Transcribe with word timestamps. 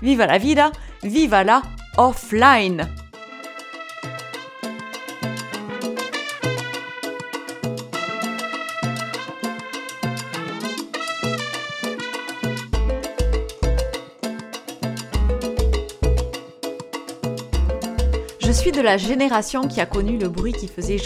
viva 0.00 0.26
la 0.26 0.38
vida, 0.38 0.72
viva 1.02 1.44
la 1.44 1.62
offline. 1.96 2.88
Je 18.40 18.52
suis 18.52 18.72
de 18.72 18.80
la 18.80 18.96
génération 18.96 19.66
qui 19.68 19.80
a 19.80 19.86
connu 19.86 20.18
le 20.18 20.28
bruit 20.28 20.52
qui 20.52 20.68
faisait 20.68 20.98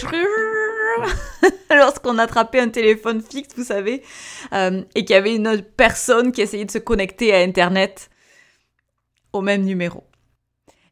lorsqu'on 1.70 2.18
attrapait 2.18 2.60
un 2.60 2.68
téléphone 2.68 3.22
fixe, 3.22 3.54
vous 3.56 3.64
savez, 3.64 4.02
euh, 4.52 4.82
et 4.94 5.04
qu'il 5.04 5.14
y 5.14 5.16
avait 5.16 5.34
une 5.34 5.48
autre 5.48 5.64
personne 5.76 6.32
qui 6.32 6.42
essayait 6.42 6.64
de 6.64 6.70
se 6.70 6.78
connecter 6.78 7.34
à 7.34 7.38
Internet 7.38 8.10
au 9.32 9.40
même 9.40 9.64
numéro. 9.64 10.04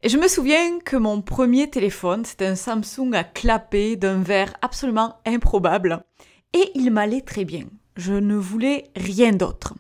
Et 0.03 0.09
je 0.09 0.19
me 0.19 0.29
souviens 0.29 0.79
que 0.81 0.97
mon 0.97 1.23
premier 1.23 1.69
téléphone, 1.69 2.25
c'était 2.25 2.47
un 2.47 2.55
Samsung 2.55 3.13
à 3.15 3.25
clapper 3.25 3.97
d'un 3.97 4.23
verre 4.23 4.55
absolument 4.63 5.17
improbable. 5.25 6.05
Et 6.53 6.71
il 6.75 6.91
m'allait 6.91 7.23
très 7.23 7.45
bien. 7.45 7.65
Je 7.97 8.13
ne 8.13 8.37
voulais 8.37 8.85
rien 8.95 9.33
d'autre. 9.33 9.75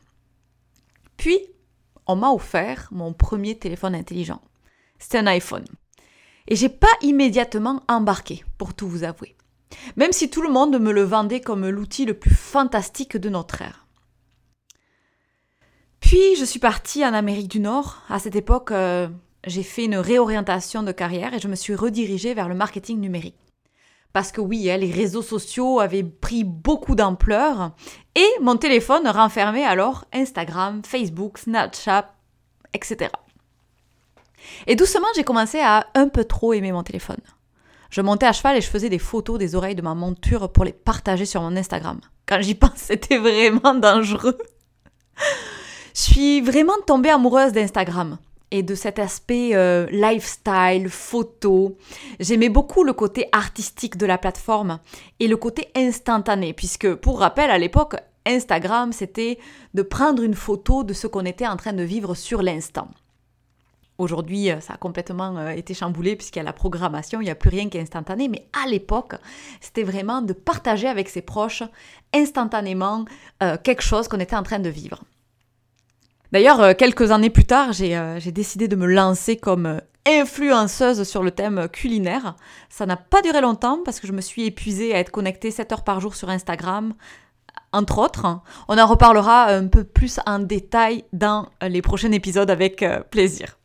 Puis, 1.17 1.39
on 2.07 2.17
m'a 2.17 2.31
offert 2.31 2.89
mon 2.91 3.13
premier 3.13 3.59
téléphone 3.59 3.95
intelligent. 3.95 4.41
C'était 4.99 5.19
un 5.19 5.27
iPhone. 5.27 5.65
Et 6.49 6.57
j'ai 6.57 6.69
pas 6.69 6.87
immédiatement 7.03 7.83
embarqué, 7.89 8.45
pour 8.59 8.75
tout 8.75 8.89
vous 8.89 9.05
avouer. 9.05 9.37
Même 9.97 10.13
si 10.13 10.31
tout 10.31 10.43
le 10.43 10.51
monde 10.51 10.79
me 10.79 10.93
le 10.93 11.03
vendait 11.03 11.41
comme 11.41 11.69
l'outil 11.69 12.05
le 12.05 12.15
plus 12.15 12.35
fantastique 12.35 13.17
de 13.17 13.29
notre 13.29 13.63
ère. 13.63 13.86
Puis 16.07 16.37
je 16.39 16.45
suis 16.45 16.61
partie 16.61 17.05
en 17.05 17.15
Amérique 17.15 17.49
du 17.49 17.59
Nord. 17.59 18.01
À 18.09 18.21
cette 18.21 18.37
époque, 18.37 18.71
euh, 18.71 19.09
j'ai 19.45 19.65
fait 19.65 19.87
une 19.87 19.97
réorientation 19.97 20.85
de 20.85 20.93
carrière 20.93 21.35
et 21.35 21.41
je 21.41 21.49
me 21.49 21.57
suis 21.57 21.75
redirigée 21.75 22.33
vers 22.33 22.49
le 22.49 22.55
marketing 22.55 23.01
numérique. 23.01 23.35
Parce 24.13 24.31
que 24.31 24.41
oui, 24.41 24.71
hein, 24.71 24.77
les 24.77 24.93
réseaux 24.93 25.21
sociaux 25.21 25.81
avaient 25.81 26.05
pris 26.05 26.45
beaucoup 26.45 26.95
d'ampleur 26.95 27.73
et 28.15 28.29
mon 28.41 28.57
téléphone 28.57 29.09
renfermait 29.09 29.65
alors 29.65 30.05
Instagram, 30.13 30.81
Facebook, 30.87 31.39
Snapchat, 31.39 32.15
etc. 32.73 33.11
Et 34.69 34.77
doucement, 34.77 35.09
j'ai 35.17 35.25
commencé 35.25 35.59
à 35.59 35.89
un 35.97 36.07
peu 36.07 36.23
trop 36.23 36.53
aimer 36.53 36.71
mon 36.71 36.85
téléphone. 36.85 37.21
Je 37.91 38.01
montais 38.01 38.27
à 38.27 38.33
cheval 38.33 38.57
et 38.57 38.61
je 38.61 38.69
faisais 38.69 38.91
des 38.91 39.01
photos 39.01 39.41
des 39.41 39.57
oreilles 39.57 39.75
de 39.75 39.83
ma 39.83 39.95
monture 39.97 40.53
pour 40.53 40.63
les 40.63 40.73
partager 40.73 41.27
sur 41.27 41.43
mon 41.43 41.57
Instagram. 41.57 41.99
Quand 42.27 42.41
j'y 42.43 42.55
pense, 42.55 42.77
c'était 42.77 43.19
vraiment 43.19 43.75
dangereux. 43.75 44.39
Je 45.97 46.03
suis 46.03 46.41
vraiment 46.43 46.75
tombée 46.87 47.09
amoureuse 47.09 47.53
d'Instagram 47.53 48.19
et 48.51 48.63
de 48.63 48.75
cet 48.75 48.99
aspect 48.99 49.55
euh, 49.55 49.87
lifestyle, 49.91 50.91
photo. 50.91 51.79
J'aimais 52.21 52.51
beaucoup 52.51 52.85
le 52.85 52.93
côté 52.93 53.31
artistique 53.33 53.97
de 53.97 54.05
la 54.05 54.19
plateforme 54.19 54.79
et 55.21 55.27
le 55.27 55.39
côté 55.39 55.69
instantané, 55.75 56.53
puisque 56.53 56.97
pour 56.97 57.21
rappel, 57.21 57.51
à 57.51 57.57
l'époque, 57.57 57.97
Instagram, 58.27 58.93
c'était 58.93 59.39
de 59.73 59.81
prendre 59.81 60.23
une 60.23 60.35
photo 60.35 60.85
de 60.85 60.93
ce 60.93 61.07
qu'on 61.07 61.25
était 61.25 61.47
en 61.47 61.57
train 61.57 61.73
de 61.73 61.83
vivre 61.83 62.15
sur 62.15 62.43
l'instant. 62.43 62.89
Aujourd'hui, 63.97 64.51
euh, 64.51 64.61
ça 64.61 64.75
a 64.75 64.77
complètement 64.77 65.39
euh, 65.39 65.49
été 65.53 65.73
chamboulé 65.73 66.15
puisqu'il 66.15 66.41
y 66.41 66.43
a 66.43 66.45
la 66.45 66.53
programmation, 66.53 67.23
il 67.23 67.25
n'y 67.25 67.31
a 67.31 67.35
plus 67.35 67.49
rien 67.49 67.71
qui 67.71 67.79
est 67.79 67.81
instantané, 67.81 68.29
mais 68.29 68.47
à 68.63 68.69
l'époque, 68.69 69.15
c'était 69.63 69.83
vraiment 69.83 70.21
de 70.21 70.35
partager 70.35 70.89
avec 70.89 71.09
ses 71.09 71.23
proches 71.23 71.63
instantanément 72.13 73.07
quelque 73.65 73.83
chose 73.83 74.09
qu'on 74.09 74.21
était 74.21 74.37
en 74.37 74.43
train 74.43 74.59
de 74.59 74.69
vivre. 74.69 75.03
D'ailleurs, 76.33 76.61
euh, 76.61 76.73
quelques 76.75 77.11
années 77.11 77.31
plus 77.31 77.45
tard, 77.45 77.71
euh, 77.81 78.19
j'ai 78.19 78.33
décidé 78.33 78.69
de 78.69 78.77
me 78.77 78.87
lancer 78.87 79.37
comme 79.37 79.67
euh, 79.67 79.79
influenceuse 80.07 81.05
sur 81.05 81.23
le 81.23 81.31
thème 81.31 81.69
culinaire. 81.69 82.37
Ça 82.69 82.87
n'a 82.87 82.97
pas 82.97 83.23
duré 83.23 83.41
longtemps 83.41 83.81
parce 83.85 84.01
que 84.01 84.07
je 84.07 84.13
me 84.13 84.21
suis 84.21 84.47
épuisée 84.47 84.95
à 84.95 84.99
être 84.99 85.11
connectée 85.11 85.51
7 85.51 85.73
heures 85.73 85.85
par 85.85 86.01
jour 86.01 86.15
sur 86.15 86.29
Instagram, 86.29 86.95
entre 87.73 87.99
autres. 87.99 88.41
On 88.69 88.79
en 88.79 88.87
reparlera 88.87 89.47
un 89.47 89.69
peu 89.69 89.85
plus 89.85 90.21
en 90.27 90.39
détail 90.41 91.05
dans 91.13 91.49
les 91.61 91.83
prochains 91.83 92.13
épisodes 92.13 92.51
avec 92.51 92.85
plaisir. 93.11 93.59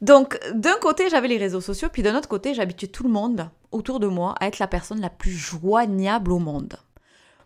Donc, 0.00 0.40
d'un 0.52 0.76
côté, 0.80 1.08
j'avais 1.08 1.28
les 1.28 1.38
réseaux 1.38 1.60
sociaux, 1.60 1.88
puis 1.92 2.02
d'un 2.02 2.16
autre 2.16 2.28
côté, 2.28 2.54
j'habituais 2.54 2.88
tout 2.88 3.04
le 3.04 3.10
monde 3.10 3.48
autour 3.70 4.00
de 4.00 4.08
moi 4.08 4.34
à 4.40 4.48
être 4.48 4.58
la 4.58 4.66
personne 4.66 5.00
la 5.00 5.10
plus 5.10 5.30
joignable 5.30 6.32
au 6.32 6.40
monde. 6.40 6.76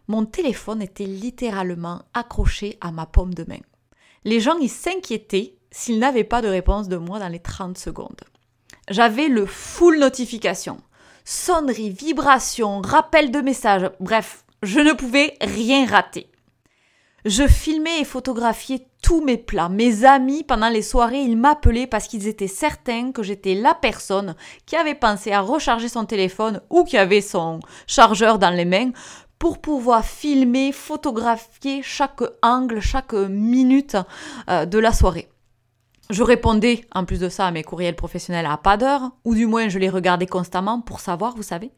Mon 0.07 0.25
téléphone 0.25 0.81
était 0.81 1.05
littéralement 1.05 2.01
accroché 2.15 2.79
à 2.81 2.91
ma 2.91 3.05
paume 3.05 3.35
de 3.35 3.45
main 3.47 3.61
les 4.25 4.41
gens 4.41 4.59
y 4.59 4.69
s'inquiétaient 4.69 5.55
s'ils 5.71 5.99
n'avaient 5.99 6.25
pas 6.25 6.43
de 6.43 6.49
réponse 6.49 6.89
de 6.89 6.97
moi 6.97 7.19
dans 7.19 7.29
les 7.29 7.41
30 7.41 7.79
secondes. 7.79 8.21
J'avais 8.91 9.29
le 9.29 9.47
full 9.47 9.99
notification, 9.99 10.79
sonnerie, 11.25 11.91
vibration, 11.91 12.81
rappel 12.81 13.31
de 13.31 13.41
message, 13.41 13.91
bref, 14.01 14.45
je 14.63 14.81
ne 14.81 14.93
pouvais 14.93 15.35
rien 15.41 15.87
rater. 15.87 16.31
Je 17.25 17.47
filmais 17.47 18.01
et 18.01 18.05
photographiais 18.05 18.87
tous 19.03 19.21
mes 19.21 19.37
plats. 19.37 19.69
Mes 19.69 20.05
amis, 20.05 20.45
pendant 20.45 20.69
les 20.69 20.83
soirées, 20.83 21.21
ils 21.21 21.37
m'appelaient 21.37 21.87
parce 21.87 22.07
qu'ils 22.07 22.27
étaient 22.29 22.47
certains 22.47 23.13
que 23.13 23.23
j'étais 23.23 23.55
la 23.55 23.75
personne 23.75 24.35
qui 24.67 24.77
avait 24.77 24.95
pensé 24.95 25.33
à 25.33 25.41
recharger 25.41 25.89
son 25.89 26.05
téléphone 26.05 26.61
ou 26.71 26.85
qui 26.85 26.97
avait 26.97 27.21
son 27.21 27.61
chargeur 27.87 28.39
dans 28.39 28.51
les 28.51 28.65
mains 28.65 28.93
pour 29.39 29.59
pouvoir 29.61 30.05
filmer, 30.05 30.73
photographier 30.73 31.83
chaque 31.83 32.23
angle, 32.43 32.81
chaque 32.81 33.13
minute 33.13 33.97
euh, 34.49 34.67
de 34.67 34.79
la 34.79 34.93
soirée. 34.93 35.29
Je 36.11 36.23
répondais 36.23 36.87
en 36.95 37.05
plus 37.05 37.21
de 37.21 37.29
ça 37.29 37.47
à 37.47 37.51
mes 37.51 37.63
courriels 37.63 37.97
professionnels 37.97 38.47
à 38.47 38.57
pas 38.57 38.77
d'heure, 38.77 39.11
ou 39.25 39.35
du 39.35 39.47
moins 39.47 39.69
je 39.69 39.79
les 39.79 39.91
regardais 39.91 40.27
constamment 40.27 40.81
pour 40.81 41.01
savoir, 41.01 41.37
vous 41.37 41.43
savez. 41.43 41.71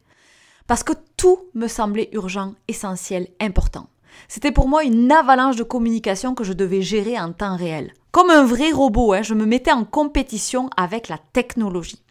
Parce 0.67 0.83
que 0.83 0.93
tout 1.17 1.39
me 1.53 1.67
semblait 1.67 2.09
urgent, 2.13 2.53
essentiel, 2.67 3.27
important. 3.41 3.87
C'était 4.27 4.51
pour 4.51 4.67
moi 4.67 4.83
une 4.83 5.11
avalanche 5.11 5.57
de 5.57 5.63
communication 5.63 6.33
que 6.33 6.43
je 6.43 6.53
devais 6.53 6.81
gérer 6.81 7.19
en 7.19 7.33
temps 7.33 7.57
réel. 7.57 7.93
Comme 8.11 8.29
un 8.29 8.45
vrai 8.45 8.71
robot, 8.71 9.13
hein, 9.13 9.21
je 9.21 9.33
me 9.33 9.45
mettais 9.45 9.71
en 9.71 9.83
compétition 9.83 10.69
avec 10.77 11.07
la 11.09 11.17
technologie. 11.33 12.01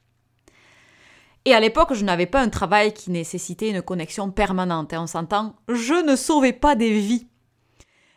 Et 1.45 1.55
à 1.55 1.61
l'époque, 1.61 1.95
je 1.95 2.05
n'avais 2.05 2.27
pas 2.27 2.41
un 2.41 2.49
travail 2.49 2.93
qui 2.93 3.11
nécessitait 3.11 3.71
une 3.71 3.83
connexion 3.83 4.31
permanente. 4.31 4.93
Et 4.93 4.99
on 4.99 5.07
s'entend, 5.07 5.55
je 5.69 5.95
ne 5.95 6.17
sauvais 6.17 6.53
pas 6.53 6.75
des 6.75 6.93
vies. 6.93 7.27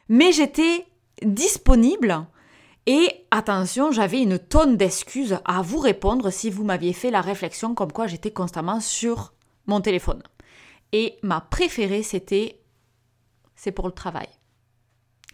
Mais 0.10 0.32
j'étais 0.32 0.86
disponible 1.22 2.26
et 2.86 3.26
attention, 3.32 3.92
j'avais 3.92 4.22
une 4.22 4.38
tonne 4.38 4.76
d'excuses 4.76 5.38
à 5.46 5.62
vous 5.62 5.80
répondre 5.80 6.30
si 6.32 6.50
vous 6.50 6.66
m'aviez 6.66 6.92
fait 6.92 7.12
la 7.12 7.22
réflexion 7.22 7.76
comme 7.76 7.94
quoi 7.94 8.08
j'étais 8.08 8.32
constamment 8.32 8.82
sur 8.82 9.34
mon 9.68 9.80
téléphone. 9.80 10.22
Et 10.92 11.18
ma 11.24 11.40
préférée, 11.40 12.04
c'était 12.04 12.60
c'est 13.56 13.72
pour 13.72 13.88
le 13.88 13.94
travail. 13.94 14.28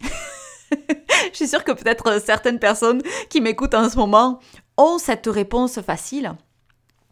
Je 0.00 1.34
suis 1.34 1.48
sûre 1.48 1.64
que 1.64 1.72
peut-être 1.72 2.22
certaines 2.22 2.60
personnes 2.60 3.02
qui 3.28 3.40
m'écoutent 3.40 3.74
en 3.74 3.90
ce 3.90 3.96
moment 3.96 4.38
ont 4.76 4.98
cette 4.98 5.26
réponse 5.26 5.80
facile 5.80 6.36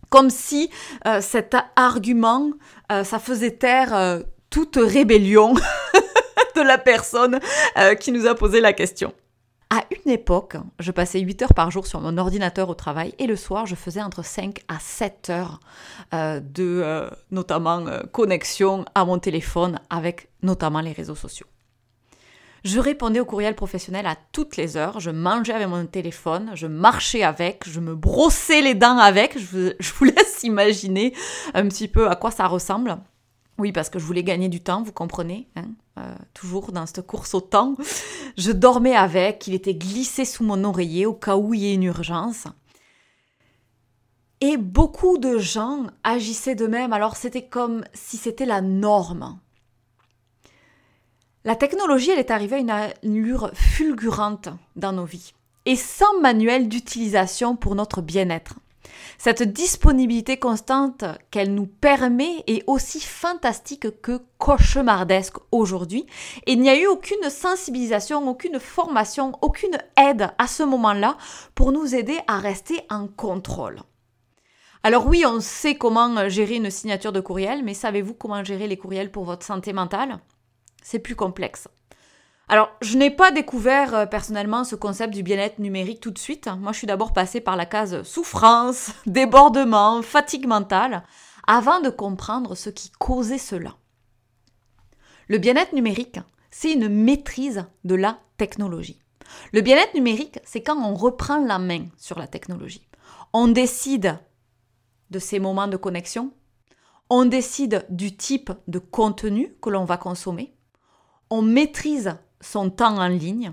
comme 0.09 0.31
si 0.31 0.71
euh, 1.07 1.21
cet 1.21 1.57
argument, 1.77 2.51
euh, 2.93 3.05
ça 3.05 3.19
faisait 3.19 3.53
taire 3.53 3.95
euh, 3.95 4.21
toute 4.51 4.77
rébellion 4.77 5.55
de 6.57 6.63
la 6.63 6.79
personne 6.79 7.39
qui 8.01 8.11
nous 8.11 8.27
a 8.27 8.35
posé 8.35 8.61
la 8.61 8.73
question. 8.73 9.13
À 9.71 9.85
une 9.91 10.11
époque, 10.11 10.57
je 10.81 10.91
passais 10.91 11.21
8 11.21 11.43
heures 11.43 11.55
par 11.55 11.71
jour 11.71 11.87
sur 11.87 12.01
mon 12.01 12.17
ordinateur 12.17 12.71
au 12.71 12.75
travail 12.75 13.15
et 13.19 13.27
le 13.27 13.37
soir, 13.37 13.67
je 13.67 13.75
faisais 13.75 14.03
entre 14.03 14.25
5 14.25 14.61
à 14.67 14.79
7 14.81 15.31
heures 15.31 15.61
de 16.13 17.07
notamment 17.31 17.85
connexion 18.11 18.87
à 18.95 19.05
mon 19.05 19.19
téléphone 19.19 19.79
avec 19.91 20.31
notamment 20.43 20.81
les 20.81 20.93
réseaux 20.93 21.15
sociaux. 21.15 21.47
Je 22.65 22.81
répondais 22.81 23.21
au 23.21 23.25
courriel 23.25 23.55
professionnel 23.55 24.07
à 24.07 24.17
toutes 24.33 24.57
les 24.57 24.77
heures, 24.77 25.01
je 25.01 25.11
mangeais 25.11 25.53
avec 25.53 25.69
mon 25.69 25.87
téléphone, 25.87 26.51
je 26.55 26.67
marchais 26.67 27.23
avec, 27.23 27.69
je 27.69 27.81
me 27.81 27.95
brossais 27.95 28.63
les 28.63 28.75
dents 28.75 28.99
avec, 28.99 29.39
je 29.39 29.73
vous, 29.95 30.05
laisse 30.05 30.43
imaginer 30.43 31.15
un 31.55 31.69
petit 31.69 31.89
peu 31.89 32.09
à 32.09 32.17
quoi 32.17 32.31
ça 32.31 32.47
ressemble. 32.47 32.99
Oui, 33.59 33.73
parce 33.73 33.91
que 33.91 33.99
je 33.99 34.05
voulais 34.05 34.23
gagner 34.23 34.49
du 34.49 34.61
temps, 34.61 34.83
vous 34.83 34.93
comprenez, 34.93 35.49
hein, 35.57 35.67
euh, 35.99 36.15
toujours 36.33 36.71
dans 36.71 36.87
cette 36.87 37.07
course 37.07 37.35
au 37.35 37.41
temps. 37.41 37.75
Je 38.37 38.53
dormais 38.53 38.95
avec, 38.95 39.47
il 39.49 39.55
était 39.55 39.75
glissé 39.75 40.25
sous 40.25 40.45
mon 40.45 40.63
oreiller 40.63 41.07
au 41.07 41.15
cas 41.15 41.37
où 41.37 41.55
il 41.55 41.61
y 41.61 41.71
ait 41.71 41.75
une 41.75 41.83
urgence. 41.83 42.45
Et 44.41 44.57
beaucoup 44.57 45.19
de 45.19 45.39
gens 45.39 45.87
agissaient 46.05 46.55
de 46.55 46.69
même, 46.69 46.93
alors 46.93 47.17
c'était 47.17 47.47
comme 47.47 47.85
si 47.93 48.17
c'était 48.17 48.47
la 48.47 48.61
norme. 48.61 49.41
La 51.45 51.55
technologie, 51.55 52.11
elle 52.11 52.19
est 52.19 52.31
arrivée 52.31 52.57
à 52.57 52.59
une 52.59 52.71
allure 52.71 53.51
fulgurante 53.55 54.49
dans 54.77 54.93
nos 54.93 55.05
vies 55.05 55.33
et 55.67 55.77
sans 55.77 56.19
manuel 56.21 56.69
d'utilisation 56.69 57.55
pour 57.55 57.75
notre 57.75 58.01
bien-être. 58.01 58.55
Cette 59.19 59.43
disponibilité 59.43 60.39
constante 60.39 61.05
qu'elle 61.31 61.55
nous 61.55 61.67
permet 61.67 62.43
est 62.47 62.65
aussi 62.67 63.01
fantastique 63.01 64.01
que 64.01 64.23
cauchemardesque 64.39 65.37
aujourd'hui. 65.53 66.07
Et 66.47 66.53
il 66.53 66.61
n'y 66.61 66.71
a 66.71 66.79
eu 66.79 66.87
aucune 66.87 67.29
sensibilisation, 67.29 68.29
aucune 68.29 68.59
formation, 68.59 69.33
aucune 69.43 69.79
aide 69.97 70.31
à 70.39 70.47
ce 70.47 70.63
moment-là 70.63 71.17
pour 71.55 71.71
nous 71.71 71.95
aider 71.95 72.19
à 72.27 72.39
rester 72.39 72.81
en 72.91 73.07
contrôle. 73.07 73.81
Alors 74.83 75.07
oui, 75.07 75.25
on 75.27 75.41
sait 75.41 75.75
comment 75.75 76.29
gérer 76.29 76.57
une 76.57 76.71
signature 76.71 77.13
de 77.13 77.21
courriel, 77.21 77.63
mais 77.65 77.75
savez-vous 77.75 78.15
comment 78.15 78.43
gérer 78.43 78.69
les 78.69 78.77
courriels 78.77 79.11
pour 79.11 79.25
votre 79.25 79.45
santé 79.45 79.73
mentale? 79.73 80.19
C'est 80.91 81.01
plus 81.01 81.17
complexe. 81.17 81.69
Alors, 82.49 82.71
je 82.81 82.97
n'ai 82.97 83.11
pas 83.11 83.31
découvert 83.31 83.95
euh, 83.95 84.07
personnellement 84.07 84.65
ce 84.65 84.75
concept 84.75 85.13
du 85.13 85.23
bien-être 85.23 85.59
numérique 85.59 86.01
tout 86.01 86.11
de 86.11 86.19
suite. 86.19 86.49
Moi, 86.59 86.73
je 86.73 86.79
suis 86.79 86.87
d'abord 86.87 87.13
passée 87.13 87.43
par 87.43 87.57
la 87.57 87.67
case 87.67 88.03
souffrance, 88.05 88.93
débordement, 89.07 90.01
fatigue 90.01 90.47
mentale, 90.47 91.03
avant 91.47 91.81
de 91.81 91.91
comprendre 91.91 92.55
ce 92.55 92.71
qui 92.71 92.91
causait 92.93 93.37
cela. 93.37 93.75
Le 95.27 95.37
bien-être 95.37 95.75
numérique, 95.75 96.21
c'est 96.51 96.73
une 96.73 96.89
maîtrise 96.89 97.67
de 97.85 97.95
la 97.95 98.19
technologie. 98.39 99.03
Le 99.53 99.61
bien-être 99.61 99.93
numérique, 99.93 100.39
c'est 100.43 100.63
quand 100.63 100.83
on 100.83 100.95
reprend 100.95 101.45
la 101.45 101.59
main 101.59 101.85
sur 101.99 102.19
la 102.19 102.27
technologie. 102.27 102.89
On 103.35 103.49
décide 103.49 104.19
de 105.11 105.19
ces 105.19 105.39
moments 105.39 105.69
de 105.69 105.77
connexion, 105.77 106.33
on 107.11 107.27
décide 107.27 107.85
du 107.91 108.17
type 108.17 108.51
de 108.69 108.79
contenu 108.79 109.55
que 109.61 109.69
l'on 109.69 109.85
va 109.85 109.99
consommer, 109.99 110.55
on 111.31 111.43
maîtrise 111.43 112.17
son 112.41 112.71
temps 112.71 112.99
en 112.99 113.09
ligne 113.09 113.53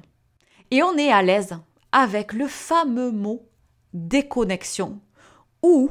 et 0.71 0.83
on 0.83 0.97
est 0.97 1.11
à 1.11 1.21
l'aise 1.21 1.57
avec 1.91 2.33
le 2.33 2.47
fameux 2.47 3.11
mot 3.11 3.47
déconnexion 3.93 4.99
ou 5.61 5.89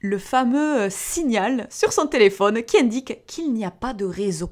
le 0.00 0.18
fameux 0.18 0.88
signal 0.90 1.66
sur 1.70 1.92
son 1.92 2.06
téléphone 2.06 2.62
qui 2.62 2.78
indique 2.78 3.26
qu'il 3.26 3.52
n'y 3.52 3.64
a 3.64 3.70
pas 3.70 3.94
de 3.94 4.04
réseau. 4.04 4.50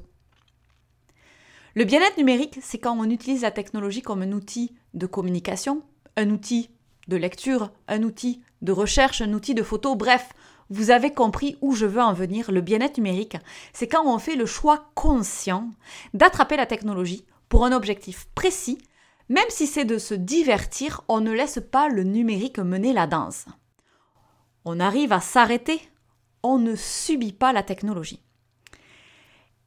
Le 1.75 1.85
bien-être 1.85 2.17
numérique, 2.17 2.57
c'est 2.61 2.79
quand 2.79 2.97
on 2.97 3.09
utilise 3.09 3.43
la 3.43 3.51
technologie 3.51 4.01
comme 4.01 4.23
un 4.23 4.31
outil 4.31 4.75
de 4.93 5.05
communication, 5.05 5.83
un 6.15 6.31
outil 6.31 6.71
de 7.07 7.15
lecture, 7.15 7.71
un 7.87 8.03
outil 8.03 8.41
de 8.61 8.71
recherche, 8.71 9.21
un 9.21 9.33
outil 9.33 9.53
de 9.53 9.63
photo, 9.63 9.95
bref, 9.95 10.29
vous 10.69 10.91
avez 10.91 11.13
compris 11.13 11.57
où 11.61 11.75
je 11.75 11.85
veux 11.85 12.01
en 12.01 12.13
venir. 12.13 12.51
Le 12.51 12.61
bien-être 12.61 12.97
numérique, 12.97 13.37
c'est 13.73 13.87
quand 13.87 14.05
on 14.05 14.19
fait 14.19 14.35
le 14.35 14.45
choix 14.45 14.89
conscient 14.95 15.69
d'attraper 16.13 16.57
la 16.57 16.65
technologie 16.65 17.25
pour 17.49 17.65
un 17.65 17.71
objectif 17.71 18.27
précis, 18.35 18.77
même 19.29 19.49
si 19.49 19.67
c'est 19.67 19.85
de 19.85 19.97
se 19.97 20.13
divertir, 20.13 21.01
on 21.07 21.21
ne 21.21 21.31
laisse 21.31 21.59
pas 21.71 21.89
le 21.89 22.03
numérique 22.03 22.59
mener 22.59 22.93
la 22.93 23.07
danse. 23.07 23.45
On 24.65 24.79
arrive 24.79 25.13
à 25.13 25.21
s'arrêter, 25.21 25.81
on 26.43 26.57
ne 26.57 26.75
subit 26.75 27.33
pas 27.33 27.53
la 27.53 27.63
technologie. 27.63 28.21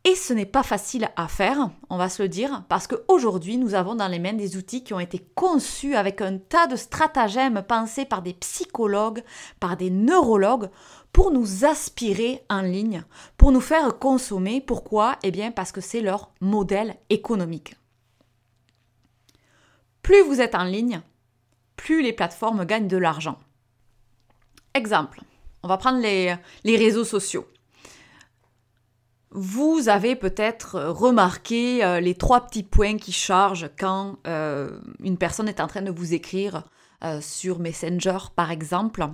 Et 0.05 0.15
ce 0.15 0.33
n'est 0.33 0.47
pas 0.47 0.63
facile 0.63 1.11
à 1.17 1.29
faire, 1.29 1.71
on 1.91 1.99
va 1.99 2.09
se 2.09 2.23
le 2.23 2.29
dire, 2.29 2.65
parce 2.71 2.87
qu'aujourd'hui, 2.87 3.59
nous 3.59 3.75
avons 3.75 3.95
dans 3.95 4.09
les 4.09 4.19
mains 4.19 4.33
des 4.33 4.57
outils 4.57 4.83
qui 4.83 4.95
ont 4.95 5.01
été 5.01 5.19
conçus 5.35 5.95
avec 5.95 6.23
un 6.23 6.39
tas 6.39 6.67
de 6.67 6.77
stratagèmes 6.77 7.63
pensés 7.63 8.07
par 8.07 8.23
des 8.23 8.33
psychologues, 8.33 9.23
par 9.61 9.77
des 9.77 9.91
neurologues, 9.91 10.71
pour 11.13 11.31
nous 11.31 11.67
aspirer 11.67 12.43
en 12.49 12.63
ligne, 12.63 13.05
pour 13.37 13.53
nous 13.53 13.61
faire 13.61 13.99
consommer. 13.99 14.63
Pourquoi? 14.63 15.17
Eh 15.23 15.31
bien 15.31 15.51
parce 15.51 15.73
que 15.73 15.83
c'est 15.83 16.01
leur 16.01 16.33
modèle 16.41 16.97
économique. 17.11 17.75
Plus 20.03 20.23
vous 20.23 20.41
êtes 20.41 20.55
en 20.55 20.65
ligne, 20.65 21.03
plus 21.77 22.03
les 22.03 22.13
plateformes 22.15 22.65
gagnent 22.65 22.89
de 22.89 22.97
l'argent. 22.97 23.39
Exemple, 24.75 25.21
on 25.63 25.69
va 25.69 25.77
prendre 25.77 26.01
les, 26.01 26.37
réseaux 26.65 27.05
sociaux. 27.05 27.47
Vous 29.33 29.89
avez 29.89 30.17
peut-être 30.17 30.81
remarqué 30.81 31.85
euh, 31.85 32.01
les 32.01 32.17
trois 32.17 32.47
petits 32.47 32.65
points 32.65 32.97
qui 32.97 33.13
chargent 33.13 33.71
quand 33.79 34.17
euh, 34.27 34.81
une 34.99 35.19
personne 35.19 35.49
est 35.49 35.61
en 35.61 35.69
train 35.69 35.83
de 35.83 35.93
vous 35.93 36.15
écrire 36.15 36.65
euh, 37.05 37.21
sur 37.21 37.61
Messenger, 37.61 38.19
par 38.35 38.51
exemple. 38.51 39.07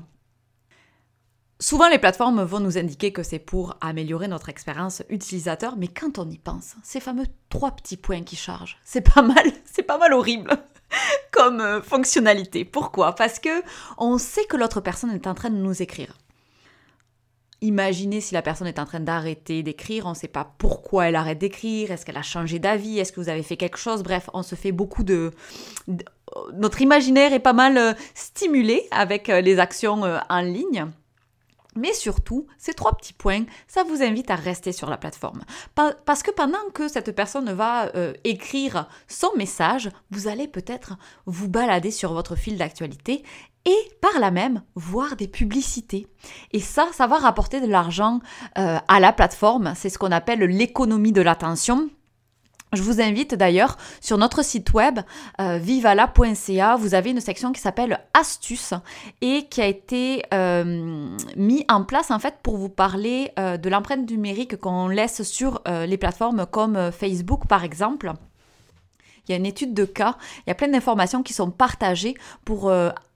Souvent, 1.60 1.88
les 1.88 1.98
plateformes 1.98 2.42
vont 2.42 2.60
nous 2.60 2.78
indiquer 2.78 3.12
que 3.12 3.22
c'est 3.22 3.38
pour 3.38 3.76
améliorer 3.82 4.26
notre 4.26 4.48
expérience 4.48 5.02
utilisateur, 5.10 5.76
mais 5.76 5.88
quand 5.88 6.18
on 6.18 6.28
y 6.30 6.38
pense, 6.38 6.76
ces 6.82 7.00
fameux 7.00 7.26
trois 7.50 7.72
petits 7.72 7.96
points 7.98 8.22
qui 8.22 8.36
chargent, 8.36 8.78
c'est 8.84 9.02
pas 9.02 9.22
mal, 9.22 9.44
c'est 9.66 9.82
pas 9.82 9.98
mal 9.98 10.14
horrible 10.14 10.50
comme 11.30 11.82
fonctionnalité. 11.82 12.64
Pourquoi? 12.64 13.14
Parce 13.14 13.38
que 13.38 13.62
on 13.98 14.16
sait 14.16 14.46
que 14.46 14.56
l'autre 14.56 14.80
personne 14.80 15.10
est 15.10 15.26
en 15.26 15.34
train 15.34 15.50
de 15.50 15.56
nous 15.56 15.82
écrire. 15.82 16.16
Imaginez 17.62 18.20
si 18.20 18.34
la 18.34 18.42
personne 18.42 18.66
est 18.66 18.78
en 18.78 18.84
train 18.84 19.00
d'arrêter 19.00 19.62
d'écrire, 19.62 20.04
on 20.04 20.10
ne 20.10 20.14
sait 20.14 20.28
pas 20.28 20.54
pourquoi 20.58 21.08
elle 21.08 21.16
arrête 21.16 21.38
d'écrire, 21.38 21.90
est-ce 21.90 22.04
qu'elle 22.04 22.18
a 22.18 22.22
changé 22.22 22.58
d'avis, 22.58 22.98
est-ce 22.98 23.12
que 23.12 23.20
vous 23.20 23.30
avez 23.30 23.42
fait 23.42 23.56
quelque 23.56 23.78
chose, 23.78 24.02
bref, 24.02 24.28
on 24.34 24.42
se 24.42 24.54
fait 24.54 24.72
beaucoup 24.72 25.04
de... 25.04 25.30
Notre 26.52 26.82
imaginaire 26.82 27.32
est 27.32 27.40
pas 27.40 27.54
mal 27.54 27.78
euh, 27.78 27.94
stimulé 28.14 28.86
avec 28.90 29.30
euh, 29.30 29.40
les 29.40 29.58
actions 29.58 30.04
euh, 30.04 30.18
en 30.28 30.40
ligne. 30.40 30.86
Mais 31.76 31.94
surtout, 31.94 32.46
ces 32.58 32.74
trois 32.74 32.94
petits 32.94 33.14
points, 33.14 33.44
ça 33.68 33.84
vous 33.84 34.02
invite 34.02 34.30
à 34.30 34.34
rester 34.34 34.72
sur 34.72 34.90
la 34.90 34.96
plateforme. 34.96 35.42
Parce 35.74 36.22
que 36.22 36.30
pendant 36.30 36.70
que 36.72 36.88
cette 36.88 37.14
personne 37.14 37.52
va 37.52 37.92
écrire 38.24 38.88
son 39.08 39.28
message, 39.36 39.90
vous 40.10 40.26
allez 40.26 40.48
peut-être 40.48 40.96
vous 41.26 41.50
balader 41.50 41.90
sur 41.90 42.14
votre 42.14 42.34
fil 42.34 42.56
d'actualité 42.56 43.22
et 43.66 43.90
par 44.00 44.18
là 44.20 44.30
même 44.30 44.62
voir 44.76 45.16
des 45.16 45.28
publicités. 45.28 46.06
Et 46.52 46.60
ça, 46.60 46.86
ça 46.92 47.06
va 47.06 47.18
rapporter 47.18 47.60
de 47.60 47.66
l'argent 47.66 48.20
euh, 48.58 48.78
à 48.88 49.00
la 49.00 49.12
plateforme. 49.12 49.74
C'est 49.76 49.90
ce 49.90 49.98
qu'on 49.98 50.12
appelle 50.12 50.40
l'économie 50.40 51.12
de 51.12 51.20
l'attention. 51.20 51.90
Je 52.72 52.82
vous 52.82 53.00
invite 53.00 53.34
d'ailleurs 53.34 53.76
sur 54.00 54.18
notre 54.18 54.44
site 54.44 54.72
web 54.72 54.98
euh, 55.40 55.58
vivala.ca, 55.58 56.76
vous 56.76 56.94
avez 56.94 57.10
une 57.10 57.20
section 57.20 57.52
qui 57.52 57.60
s'appelle 57.60 58.00
astuces 58.12 58.74
et 59.20 59.46
qui 59.48 59.60
a 59.62 59.66
été 59.66 60.22
euh, 60.34 61.08
mis 61.36 61.64
en 61.68 61.84
place 61.84 62.10
en 62.10 62.18
fait 62.18 62.34
pour 62.42 62.56
vous 62.56 62.68
parler 62.68 63.32
de 63.36 63.68
l'empreinte 63.68 64.10
numérique 64.10 64.56
qu'on 64.56 64.88
laisse 64.88 65.22
sur 65.22 65.62
les 65.66 65.96
plateformes 65.96 66.44
comme 66.46 66.90
Facebook 66.90 67.46
par 67.46 67.64
exemple. 67.64 68.12
Il 69.26 69.32
y 69.32 69.34
a 69.34 69.38
une 69.38 69.46
étude 69.46 69.72
de 69.72 69.84
cas, 69.84 70.16
il 70.38 70.50
y 70.50 70.52
a 70.52 70.54
plein 70.54 70.68
d'informations 70.68 71.22
qui 71.22 71.32
sont 71.32 71.50
partagées 71.50 72.14
pour 72.44 72.70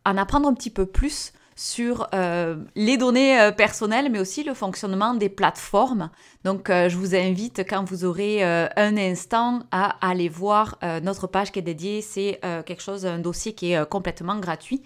en 0.04 0.16
apprendre 0.16 0.48
un 0.48 0.54
petit 0.54 0.70
peu 0.70 0.86
plus 0.86 1.32
sur 1.60 2.08
euh, 2.14 2.56
les 2.74 2.96
données 2.96 3.38
euh, 3.38 3.52
personnelles, 3.52 4.08
mais 4.10 4.18
aussi 4.18 4.42
le 4.44 4.54
fonctionnement 4.54 5.12
des 5.12 5.28
plateformes. 5.28 6.08
Donc, 6.42 6.70
euh, 6.70 6.88
je 6.88 6.96
vous 6.96 7.14
invite, 7.14 7.64
quand 7.68 7.84
vous 7.84 8.06
aurez 8.06 8.42
un 8.42 8.96
instant, 8.96 9.60
à 9.70 9.96
aller 10.00 10.30
voir 10.30 10.78
notre 11.02 11.26
page 11.26 11.52
qui 11.52 11.58
est 11.58 11.62
dédiée. 11.62 12.00
C'est 12.00 12.40
quelque 12.64 12.80
chose, 12.80 13.04
un 13.04 13.18
dossier 13.18 13.52
qui 13.52 13.72
est 13.72 13.88
complètement 13.88 14.38
gratuit. 14.38 14.82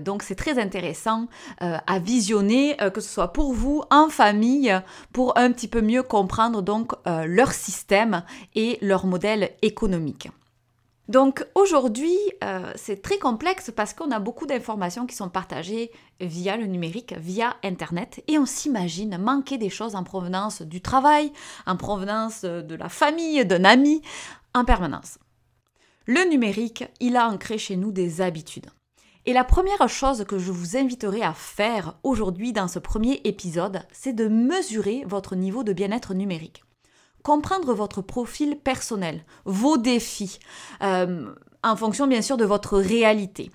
donc, 0.00 0.24
c'est 0.24 0.34
très 0.34 0.58
intéressant 0.58 1.28
à 1.60 1.98
visionner, 2.00 2.76
que 2.92 3.00
ce 3.00 3.08
soit 3.08 3.32
pour 3.32 3.52
vous, 3.52 3.82
en 3.90 4.08
famille, 4.08 4.74
pour 5.12 5.38
un 5.38 5.52
petit 5.52 5.68
peu 5.68 5.80
mieux 5.80 6.02
comprendre 6.02 6.62
donc 6.62 6.92
leur 7.06 7.52
système 7.52 8.24
et 8.54 8.78
leur 8.80 9.06
modèle 9.06 9.50
économique. 9.62 10.28
Donc 11.08 11.44
aujourd'hui, 11.54 12.16
euh, 12.44 12.72
c'est 12.76 13.02
très 13.02 13.18
complexe 13.18 13.72
parce 13.74 13.92
qu'on 13.92 14.12
a 14.12 14.20
beaucoup 14.20 14.46
d'informations 14.46 15.06
qui 15.06 15.16
sont 15.16 15.28
partagées 15.28 15.90
via 16.20 16.56
le 16.56 16.66
numérique, 16.66 17.14
via 17.18 17.56
Internet, 17.64 18.22
et 18.28 18.38
on 18.38 18.46
s'imagine 18.46 19.18
manquer 19.18 19.58
des 19.58 19.68
choses 19.68 19.96
en 19.96 20.04
provenance 20.04 20.62
du 20.62 20.80
travail, 20.80 21.32
en 21.66 21.76
provenance 21.76 22.42
de 22.42 22.74
la 22.74 22.88
famille, 22.88 23.44
d'un 23.44 23.64
ami, 23.64 24.00
en 24.54 24.64
permanence. 24.64 25.18
Le 26.06 26.28
numérique, 26.28 26.84
il 27.00 27.16
a 27.16 27.28
ancré 27.28 27.58
chez 27.58 27.76
nous 27.76 27.90
des 27.90 28.20
habitudes. 28.20 28.70
Et 29.24 29.32
la 29.32 29.44
première 29.44 29.88
chose 29.88 30.24
que 30.24 30.38
je 30.38 30.50
vous 30.50 30.76
inviterai 30.76 31.22
à 31.22 31.32
faire 31.32 31.96
aujourd'hui 32.02 32.52
dans 32.52 32.66
ce 32.68 32.80
premier 32.80 33.20
épisode, 33.24 33.82
c'est 33.92 34.12
de 34.12 34.26
mesurer 34.26 35.04
votre 35.06 35.36
niveau 35.36 35.62
de 35.62 35.72
bien-être 35.72 36.14
numérique 36.14 36.62
comprendre 37.22 37.74
votre 37.74 38.02
profil 38.02 38.56
personnel, 38.56 39.24
vos 39.44 39.76
défis, 39.76 40.38
euh, 40.82 41.32
en 41.62 41.76
fonction 41.76 42.06
bien 42.06 42.22
sûr 42.22 42.36
de 42.36 42.44
votre 42.44 42.78
réalité. 42.78 43.50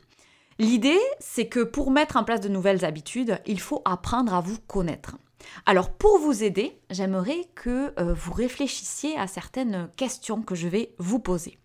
L'idée, 0.60 1.00
c'est 1.20 1.48
que 1.48 1.60
pour 1.60 1.92
mettre 1.92 2.18
en 2.18 2.24
place 2.24 2.42
de 2.42 2.50
nouvelles 2.50 2.84
habitudes, 2.84 3.40
il 3.46 3.60
faut 3.60 3.82
apprendre 3.86 4.34
à 4.34 4.42
vous 4.42 4.58
connaître. 4.68 5.18
Alors 5.66 5.92
pour 5.92 6.18
vous 6.18 6.44
aider, 6.44 6.80
j'aimerais 6.90 7.48
que 7.56 7.94
euh, 8.00 8.14
vous 8.14 8.34
réfléchissiez 8.34 9.18
à 9.18 9.28
certaines 9.28 9.90
questions 9.96 10.42
que 10.42 10.56
je 10.56 10.68
vais 10.68 10.96
vous 10.98 11.20
poser. 11.20 11.60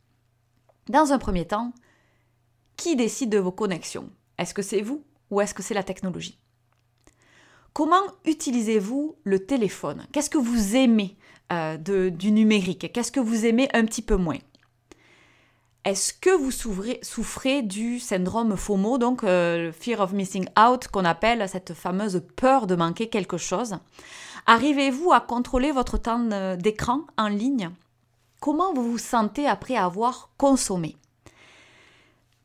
Dans 0.89 1.13
un 1.13 1.19
premier 1.19 1.47
temps, 1.47 1.73
qui 2.77 2.97
décide 2.97 3.31
de 3.31 3.39
vos 3.39 3.53
connexions? 3.53 4.11
Est-ce 4.39 4.55
que 4.55 4.63
c'est 4.63 4.83
vous 4.83 5.05
ou 5.31 5.41
est-ce 5.41 5.55
que 5.55 5.63
c'est 5.63 5.75
la 5.75 5.83
technologie? 5.85 6.39
Comment 7.73 8.03
utilisez-vous 8.25 9.17
le 9.25 9.47
téléphone? 9.47 10.07
Qu'est-ce 10.13 10.29
que 10.29 10.39
vous 10.39 10.77
aimez? 10.77 11.17
Euh, 11.53 11.77
du 12.11 12.33
numérique. 12.33 12.91
Qu'est-ce 12.93 13.13
que 13.13 13.21
vous 13.21 13.45
aimez 13.45 13.69
un 13.75 13.85
petit 13.85 14.01
peu 14.01 14.17
moins? 14.17 14.39
Est-ce 15.85 16.15
que 16.15 16.31
vous 16.31 16.51
souffrez, 16.51 17.63
du 17.63 17.99
syndrome 17.99 18.57
FOMO, 18.57 18.99
donc 18.99 19.23
euh, 19.25 19.71
Fear 19.73 20.01
of 20.01 20.13
Missing 20.13 20.47
Out, 20.59 20.89
qu'on 20.89 21.05
appelle 21.05 21.47
cette 21.49 21.75
fameuse 21.75 22.23
peur 22.37 22.67
de 22.67 22.75
manquer 22.75 23.09
quelque 23.09 23.37
chose? 23.37 23.77
Arrivez-vous 24.47 25.13
à 25.13 25.21
contrôler 25.21 25.73
votre 25.73 25.99
temps 25.99 26.31
euh, 26.33 26.57
d'écran 26.57 27.01
en 27.19 27.29
ligne? 27.29 27.71
Comment 28.41 28.73
vous 28.73 28.93
vous 28.93 28.99
sentez 28.99 29.47
après 29.47 29.77
avoir 29.77 30.31
consommé? 30.39 30.97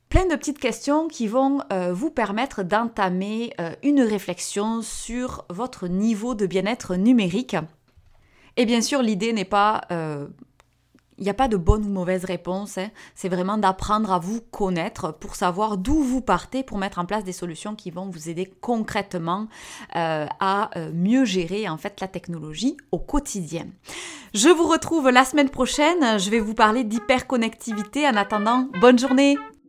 Plein 0.10 0.26
de 0.26 0.36
petites 0.36 0.60
questions 0.60 1.08
qui 1.08 1.28
vont 1.28 1.60
vous 1.92 2.12
permettre 2.12 2.64
d'entamer 2.64 3.54
une 3.84 4.02
réflexion 4.02 4.82
sur 4.82 5.44
votre 5.50 5.88
niveau 5.90 6.34
de 6.34 6.46
bien-être 6.46 6.96
numérique. 6.96 7.58
Et 8.58 8.66
bien 8.66 8.82
sûr, 8.82 9.02
l'idée 9.02 9.34
n'est 9.34 9.46
pas 9.46 9.82
il 11.18 11.24
n'y 11.24 11.30
a 11.30 11.34
pas 11.34 11.48
de 11.48 11.58
bonne 11.58 11.86
ou 11.86 11.90
mauvaise 11.90 12.26
réponse, 12.26 12.78
hein. 12.78 12.90
c'est 13.16 13.30
vraiment 13.30 13.58
d'apprendre 13.58 14.12
à 14.12 14.20
vous 14.20 14.40
connaître 14.40 15.12
pour 15.12 15.36
savoir 15.36 15.78
d'où 15.78 16.02
vous 16.02 16.22
partez 16.22 16.64
pour 16.64 16.78
mettre 16.78 17.00
en 17.00 17.06
place 17.06 17.24
des 17.24 17.34
solutions 17.34 17.76
qui 17.76 17.92
vont 17.92 18.10
vous 18.10 18.30
aider 18.30 18.52
concrètement 18.62 19.48
euh, 19.96 20.28
à 20.40 20.70
euh, 20.78 20.92
mieux 20.94 21.26
gérer 21.26 21.68
en 21.68 21.78
fait 21.78 22.00
la 22.02 22.08
technologie 22.08 22.78
au 22.92 23.00
quotidien. 23.00 23.66
Je 24.34 24.50
vous 24.50 24.68
retrouve 24.68 25.10
la 25.10 25.26
semaine 25.26 25.50
prochaine, 25.50 26.20
je 26.20 26.30
vais 26.30 26.40
vous 26.40 26.54
parler 26.54 26.84
d'hyperconnectivité. 26.84 28.08
En 28.08 28.16
attendant, 28.16 28.68
bonne 28.80 29.00
journée 29.00 29.38